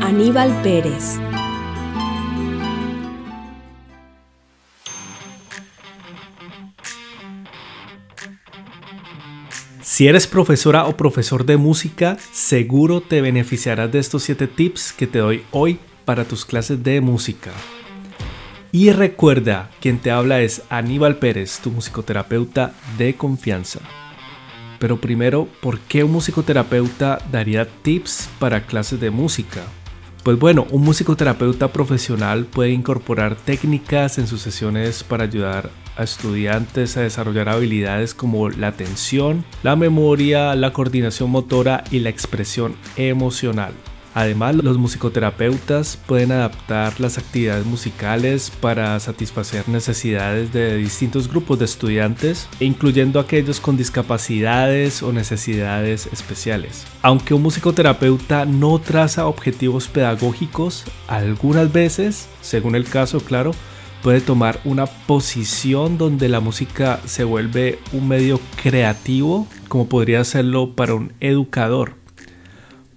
[0.00, 1.18] Aníbal Pérez.
[9.82, 15.06] Si eres profesora o profesor de música, seguro te beneficiarás de estos 7 tips que
[15.06, 17.50] te doy hoy para tus clases de música.
[18.72, 23.80] Y recuerda, quien te habla es Aníbal Pérez, tu musicoterapeuta de confianza.
[24.78, 29.60] Pero primero, ¿por qué un musicoterapeuta daría tips para clases de música?
[30.22, 36.98] Pues bueno, un musicoterapeuta profesional puede incorporar técnicas en sus sesiones para ayudar a estudiantes
[36.98, 43.72] a desarrollar habilidades como la atención, la memoria, la coordinación motora y la expresión emocional.
[44.20, 51.64] Además, los musicoterapeutas pueden adaptar las actividades musicales para satisfacer necesidades de distintos grupos de
[51.64, 56.84] estudiantes, incluyendo aquellos con discapacidades o necesidades especiales.
[57.00, 63.52] Aunque un musicoterapeuta no traza objetivos pedagógicos, algunas veces, según el caso, claro,
[64.02, 70.74] puede tomar una posición donde la música se vuelve un medio creativo, como podría serlo
[70.74, 71.99] para un educador.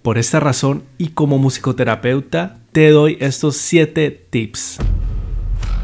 [0.04, 4.80] Por esta razón y como musicoterapeuta te doy estos 7 tips.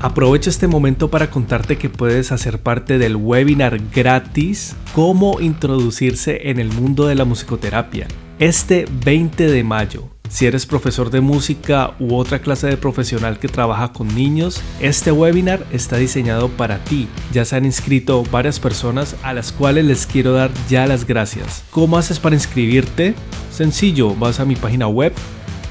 [0.02, 6.60] Aprovecho este momento para contarte que puedes hacer parte del webinar gratis Cómo introducirse en
[6.60, 8.08] el mundo de la musicoterapia.
[8.40, 13.48] Este 20 de mayo si eres profesor de música u otra clase de profesional que
[13.48, 17.08] trabaja con niños, este webinar está diseñado para ti.
[17.34, 21.64] Ya se han inscrito varias personas a las cuales les quiero dar ya las gracias.
[21.72, 23.16] ¿Cómo haces para inscribirte?
[23.52, 25.12] Sencillo, vas a mi página web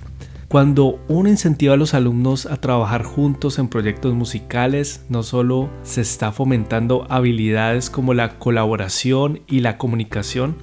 [0.48, 6.02] Cuando uno incentiva a los alumnos a trabajar juntos en proyectos musicales, no solo se
[6.02, 10.56] está fomentando habilidades como la colaboración y la comunicación,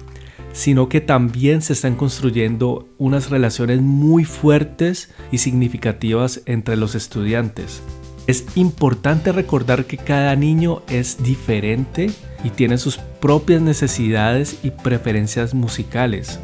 [0.52, 7.82] sino que también se están construyendo unas relaciones muy fuertes y significativas entre los estudiantes.
[8.26, 12.10] Es importante recordar que cada niño es diferente
[12.44, 16.38] y tiene sus propias necesidades y preferencias musicales.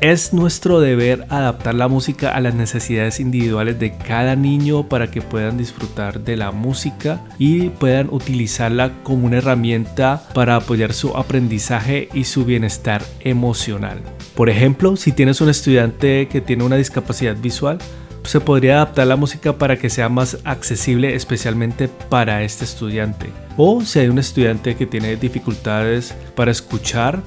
[0.00, 5.20] Es nuestro deber adaptar la música a las necesidades individuales de cada niño para que
[5.20, 12.08] puedan disfrutar de la música y puedan utilizarla como una herramienta para apoyar su aprendizaje
[12.14, 14.00] y su bienestar emocional.
[14.34, 17.76] Por ejemplo, si tienes un estudiante que tiene una discapacidad visual,
[18.24, 23.26] se podría adaptar la música para que sea más accesible especialmente para este estudiante.
[23.58, 27.22] O si hay un estudiante que tiene dificultades para escuchar,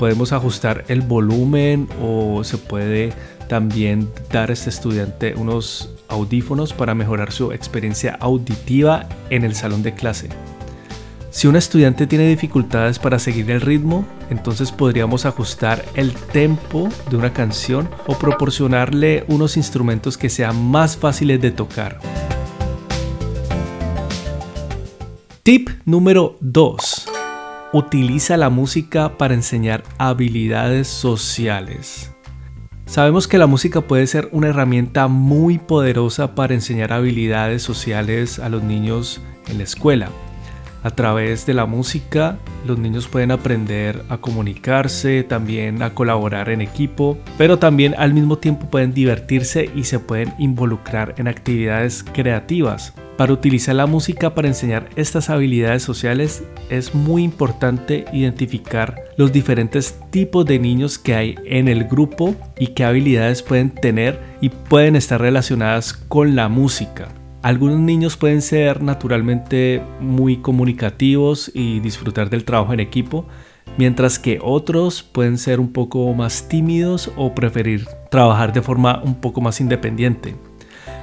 [0.00, 3.12] podemos ajustar el volumen o se puede
[3.48, 9.82] también dar a este estudiante unos audífonos para mejorar su experiencia auditiva en el salón
[9.82, 10.30] de clase.
[11.30, 17.18] Si un estudiante tiene dificultades para seguir el ritmo, entonces podríamos ajustar el tempo de
[17.18, 22.00] una canción o proporcionarle unos instrumentos que sean más fáciles de tocar.
[25.42, 27.09] Tip número 2
[27.72, 32.12] utiliza la música para enseñar habilidades sociales.
[32.86, 38.48] Sabemos que la música puede ser una herramienta muy poderosa para enseñar habilidades sociales a
[38.48, 40.10] los niños en la escuela.
[40.82, 46.62] A través de la música, los niños pueden aprender a comunicarse, también a colaborar en
[46.62, 52.94] equipo, pero también al mismo tiempo pueden divertirse y se pueden involucrar en actividades creativas.
[53.18, 60.00] Para utilizar la música para enseñar estas habilidades sociales es muy importante identificar los diferentes
[60.08, 64.96] tipos de niños que hay en el grupo y qué habilidades pueden tener y pueden
[64.96, 67.08] estar relacionadas con la música.
[67.42, 73.24] Algunos niños pueden ser naturalmente muy comunicativos y disfrutar del trabajo en equipo,
[73.78, 79.14] mientras que otros pueden ser un poco más tímidos o preferir trabajar de forma un
[79.14, 80.36] poco más independiente.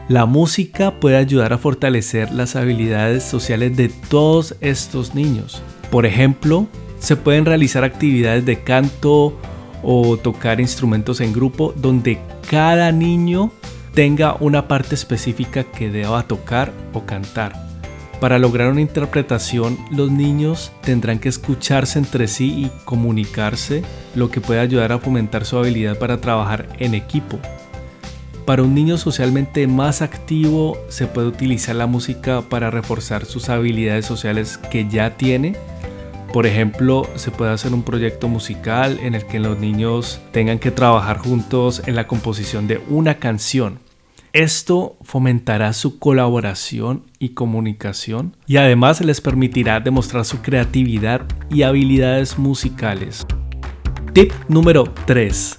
[0.10, 5.64] La música puede ayudar a fortalecer las habilidades sociales de todos estos niños.
[5.90, 6.68] Por ejemplo,
[7.00, 9.34] se pueden realizar actividades de canto
[9.82, 12.20] o tocar instrumentos en grupo donde
[12.50, 13.52] cada niño
[13.98, 17.54] tenga una parte específica que deba tocar o cantar.
[18.22, 23.82] Para lograr una interpretación, los niños tendrán que escucharse entre sí y comunicarse,
[24.14, 27.40] lo que puede ayudar a fomentar su habilidad para trabajar en equipo.
[28.46, 34.06] Para un niño socialmente más activo, se puede utilizar la música para reforzar sus habilidades
[34.06, 35.56] sociales que ya tiene.
[36.32, 40.70] Por ejemplo, se puede hacer un proyecto musical en el que los niños tengan que
[40.70, 43.87] trabajar juntos en la composición de una canción.
[44.38, 52.38] Esto fomentará su colaboración y comunicación y además les permitirá demostrar su creatividad y habilidades
[52.38, 53.26] musicales.
[54.14, 55.58] Tip número 3.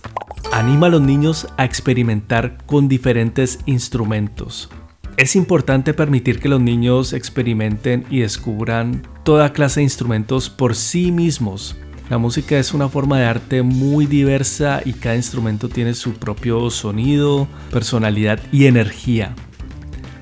[0.53, 4.71] Anima a los niños a experimentar con diferentes instrumentos.
[5.17, 11.11] Es importante permitir que los niños experimenten y descubran toda clase de instrumentos por sí
[11.11, 11.75] mismos
[12.11, 16.71] la música es una forma de arte muy diversa y cada instrumento tiene su propio
[16.71, 19.35] sonido, personalidad y energía.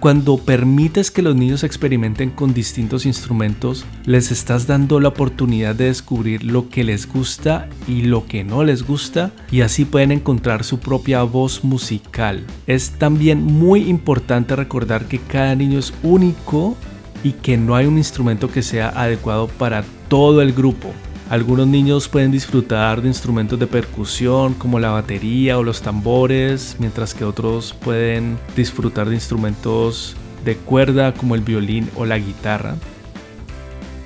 [0.00, 5.86] Cuando permites que los niños experimenten con distintos instrumentos, les estás dando la oportunidad de
[5.86, 10.64] descubrir lo que les gusta y lo que no les gusta y así pueden encontrar
[10.64, 12.44] su propia voz musical.
[12.66, 16.76] Es también muy importante recordar que cada niño es único
[17.24, 20.92] y que no hay un instrumento que sea adecuado para todo el grupo.
[21.28, 27.14] Algunos niños pueden disfrutar de instrumentos de percusión como la batería o los tambores, mientras
[27.14, 30.14] que otros pueden disfrutar de instrumentos
[30.44, 32.76] de cuerda como el violín o la guitarra.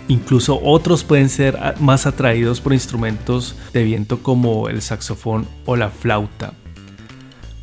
[0.09, 5.91] Incluso otros pueden ser más atraídos por instrumentos de viento como el saxofón o la
[5.91, 6.55] flauta.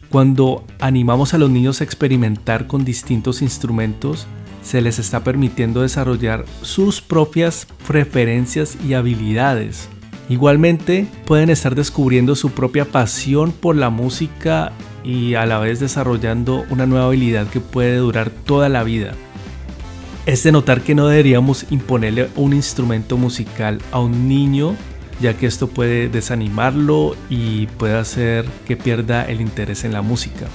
[0.09, 4.27] Cuando animamos a los niños a experimentar con distintos instrumentos,
[4.67, 9.87] se les está permitiendo desarrollar sus propias preferencias y habilidades.
[10.27, 14.73] Igualmente pueden estar descubriendo su propia pasión por la música
[15.05, 19.13] y a la vez desarrollando una nueva habilidad que puede durar toda la vida.
[20.25, 24.75] Es de notar que no deberíamos imponerle un instrumento musical a un niño
[25.21, 30.45] ya que esto puede desanimarlo y puede hacer que pierda el interés en la música.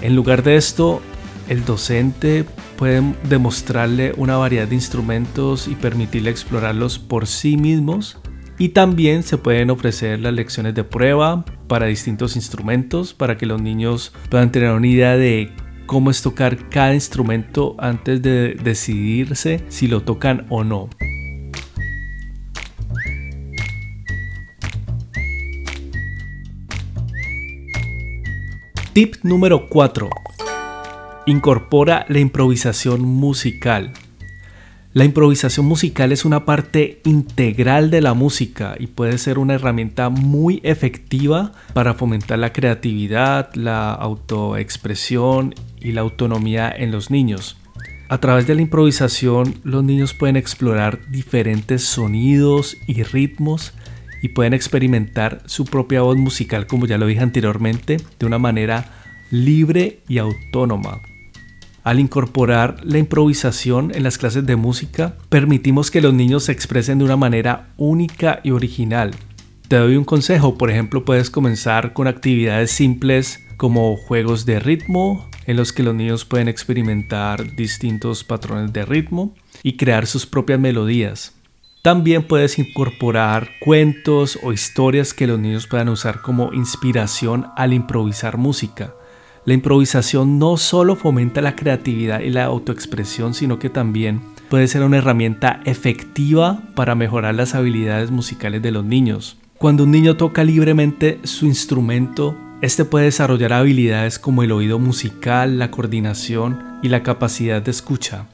[0.00, 1.02] En lugar de esto,
[1.48, 2.44] el docente
[2.82, 8.18] puede demostrarle una variedad de instrumentos y permitirle explorarlos por sí mismos.
[8.58, 13.62] Y también se pueden ofrecer las lecciones de prueba para distintos instrumentos para que los
[13.62, 15.52] niños puedan tener una idea de
[15.86, 20.88] cómo es tocar cada instrumento antes de decidirse si lo tocan o no.
[28.92, 30.10] Tip número 4.
[31.24, 33.92] Incorpora la improvisación musical.
[34.92, 40.08] La improvisación musical es una parte integral de la música y puede ser una herramienta
[40.08, 47.56] muy efectiva para fomentar la creatividad, la autoexpresión y la autonomía en los niños.
[48.08, 53.74] A través de la improvisación los niños pueden explorar diferentes sonidos y ritmos
[54.22, 58.90] y pueden experimentar su propia voz musical, como ya lo dije anteriormente, de una manera
[59.30, 61.00] libre y autónoma.
[61.84, 66.98] Al incorporar la improvisación en las clases de música, permitimos que los niños se expresen
[66.98, 69.10] de una manera única y original.
[69.66, 75.28] Te doy un consejo, por ejemplo, puedes comenzar con actividades simples como juegos de ritmo,
[75.46, 79.34] en los que los niños pueden experimentar distintos patrones de ritmo
[79.64, 81.34] y crear sus propias melodías.
[81.82, 88.36] También puedes incorporar cuentos o historias que los niños puedan usar como inspiración al improvisar
[88.36, 88.94] música.
[89.44, 94.84] La improvisación no solo fomenta la creatividad y la autoexpresión, sino que también puede ser
[94.84, 99.38] una herramienta efectiva para mejorar las habilidades musicales de los niños.
[99.58, 105.58] Cuando un niño toca libremente su instrumento, este puede desarrollar habilidades como el oído musical,
[105.58, 108.28] la coordinación y la capacidad de escucha.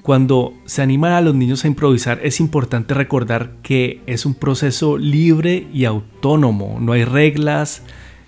[0.00, 4.96] Cuando se animan a los niños a improvisar es importante recordar que es un proceso
[4.96, 7.82] libre y autónomo, no hay reglas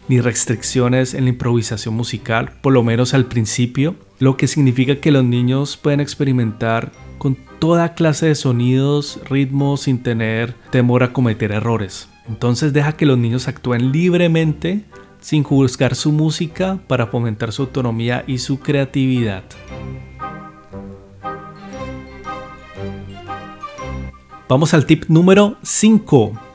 [0.08, 5.10] ni restricciones en la improvisación musical, por lo menos al principio, lo que significa que
[5.10, 11.52] los niños pueden experimentar con toda clase de sonidos, ritmos sin tener temor a cometer
[11.52, 12.08] errores.
[12.28, 14.84] Entonces deja que los niños actúen libremente
[15.20, 19.44] sin juzgar su música para fomentar su autonomía y su creatividad.
[24.48, 26.45] Vamos al tip número 5.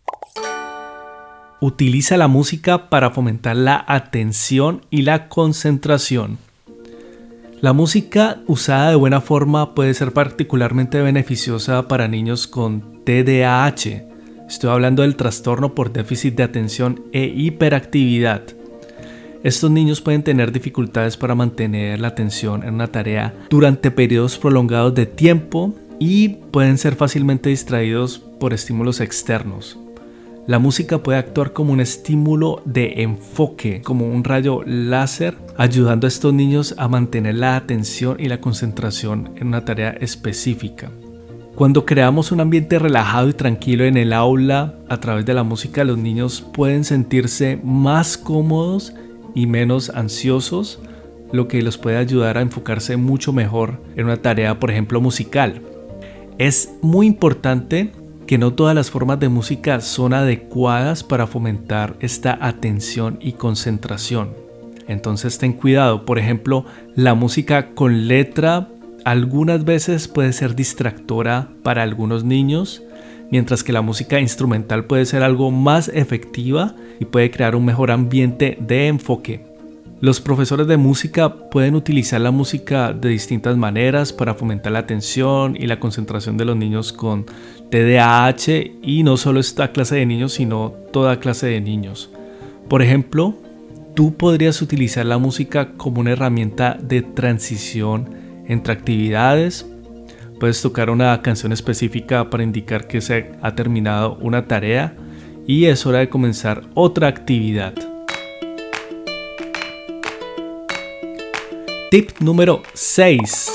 [1.64, 6.40] Utiliza la música para fomentar la atención y la concentración.
[7.62, 14.08] La música usada de buena forma puede ser particularmente beneficiosa para niños con TDAH.
[14.50, 18.42] Estoy hablando del trastorno por déficit de atención e hiperactividad.
[19.44, 24.96] Estos niños pueden tener dificultades para mantener la atención en una tarea durante periodos prolongados
[24.96, 29.78] de tiempo y pueden ser fácilmente distraídos por estímulos externos.
[30.48, 36.10] La música puede actuar como un estímulo de enfoque, como un rayo láser, ayudando a
[36.10, 40.90] estos niños a mantener la atención y la concentración en una tarea específica.
[41.56, 45.84] Cuando creamos un ambiente relajado y tranquilo en el aula a través de la música,
[45.84, 48.94] los niños pueden sentirse más cómodos
[49.36, 50.80] y menos ansiosos,
[51.32, 55.62] lo que los puede ayudar a enfocarse mucho mejor en una tarea, por ejemplo, musical.
[56.40, 57.92] Es muy importante
[58.32, 64.30] que no todas las formas de música son adecuadas para fomentar esta atención y concentración.
[64.88, 66.64] Entonces ten cuidado, por ejemplo,
[66.96, 68.70] la música con letra
[69.04, 72.82] algunas veces puede ser distractora para algunos niños,
[73.32, 77.92] mientras que la música instrumental puede ser algo más efectiva y puede crear un mejor
[77.92, 79.51] ambiente de enfoque.
[80.02, 85.56] Los profesores de música pueden utilizar la música de distintas maneras para fomentar la atención
[85.56, 87.28] y la concentración de los niños con
[87.70, 92.10] TDAH y no solo esta clase de niños, sino toda clase de niños.
[92.68, 93.36] Por ejemplo,
[93.94, 98.10] tú podrías utilizar la música como una herramienta de transición
[98.48, 99.68] entre actividades.
[100.40, 104.96] Puedes tocar una canción específica para indicar que se ha terminado una tarea
[105.46, 107.91] y es hora de comenzar otra actividad.
[111.92, 113.52] Tip número 6.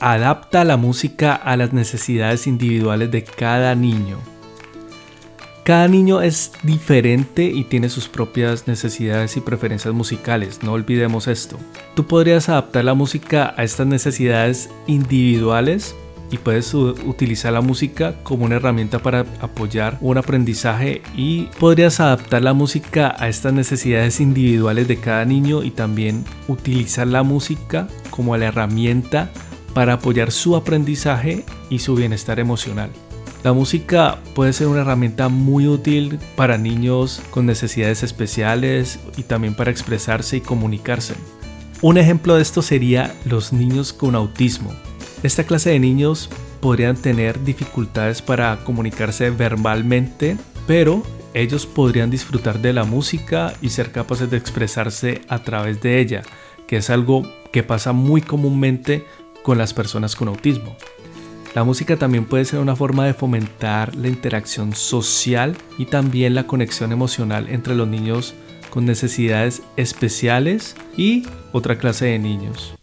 [0.00, 4.18] Adapta la música a las necesidades individuales de cada niño.
[5.64, 11.56] Cada niño es diferente y tiene sus propias necesidades y preferencias musicales, no olvidemos esto.
[11.94, 15.94] Tú podrías adaptar la música a estas necesidades individuales
[16.32, 22.42] y puedes utilizar la música como una herramienta para apoyar un aprendizaje y podrías adaptar
[22.42, 28.36] la música a estas necesidades individuales de cada niño y también utilizar la música como
[28.36, 29.30] la herramienta
[29.74, 32.90] para apoyar su aprendizaje y su bienestar emocional.
[33.44, 39.54] La música puede ser una herramienta muy útil para niños con necesidades especiales y también
[39.54, 41.14] para expresarse y comunicarse.
[41.82, 44.72] Un ejemplo de esto sería los niños con autismo.
[45.22, 46.28] Esta clase de niños
[46.60, 50.36] podrían tener dificultades para comunicarse verbalmente,
[50.66, 51.02] pero
[51.32, 56.22] ellos podrían disfrutar de la música y ser capaces de expresarse a través de ella,
[56.66, 59.06] que es algo que pasa muy comúnmente
[59.44, 60.76] con las personas con autismo.
[61.54, 66.46] La música también puede ser una forma de fomentar la interacción social y también la
[66.46, 68.34] conexión emocional entre los niños
[68.70, 72.74] con necesidades especiales y otra clase de niños.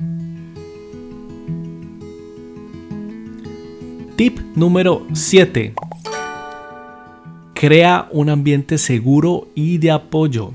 [4.19, 5.75] Tip número 7.
[7.53, 10.51] Crea un ambiente seguro y de apoyo.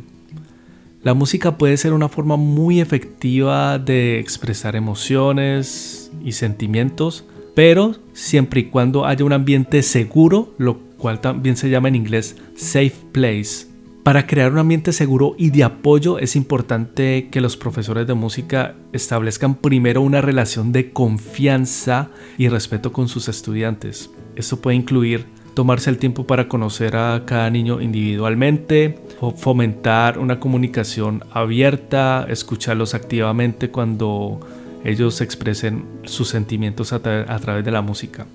[1.02, 8.60] La música puede ser una forma muy efectiva de expresar emociones y sentimientos, pero siempre
[8.60, 13.73] y cuando haya un ambiente seguro, lo cual también se llama en inglés safe place.
[14.04, 18.74] Para crear un ambiente seguro y de apoyo es importante que los profesores de música
[18.92, 24.10] establezcan primero una relación de confianza y respeto con sus estudiantes.
[24.36, 28.98] Esto puede incluir tomarse el tiempo para conocer a cada niño individualmente,
[29.38, 34.38] fomentar una comunicación abierta, escucharlos activamente cuando
[34.84, 38.26] ellos expresen sus sentimientos a, a través de la música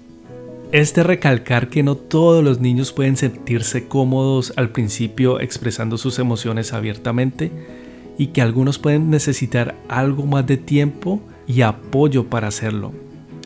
[0.71, 6.19] es de recalcar que no todos los niños pueden sentirse cómodos al principio expresando sus
[6.19, 7.51] emociones abiertamente
[8.17, 12.91] y que algunos pueden necesitar algo más de tiempo y apoyo para hacerlo.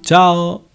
[0.00, 0.71] Chao.